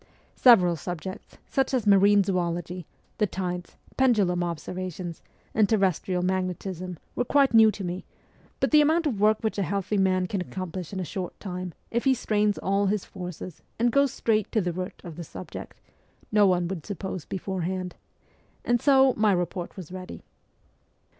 Several 0.35 0.75
subjects, 0.75 1.37
such 1.47 1.75
as 1.75 1.85
marine 1.85 2.23
zoology, 2.23 2.87
the 3.19 3.27
tides, 3.27 3.77
pendulum 3.97 4.43
observations, 4.43 5.21
and 5.53 5.69
terrestrial 5.69 6.23
magnetism, 6.23 6.97
were 7.15 7.23
quite 7.23 7.53
new 7.53 7.69
to 7.69 7.83
me; 7.83 8.03
but 8.59 8.71
the 8.71 8.81
amount 8.81 9.05
of 9.05 9.19
work 9.21 9.37
which 9.43 9.59
a 9.59 9.61
healthy 9.61 9.97
man 9.99 10.25
can 10.25 10.41
accomplish 10.41 10.91
in 10.91 10.99
a 10.99 11.05
short 11.05 11.39
time, 11.39 11.75
if 11.91 12.05
he 12.05 12.15
strains 12.15 12.57
all 12.57 12.87
his 12.87 13.05
forces 13.05 13.61
and 13.77 13.91
goes 13.91 14.11
straight 14.11 14.51
to 14.51 14.59
the 14.59 14.73
root 14.73 14.99
of 15.03 15.17
the 15.17 15.23
subject, 15.23 15.79
no 16.31 16.47
one 16.47 16.67
would 16.67 16.83
suppose 16.83 17.23
beforehand 17.23 17.93
and 18.65 18.81
so 18.81 19.13
my 19.15 19.31
report 19.31 19.77
was 19.77 19.91
ready. 19.91 20.23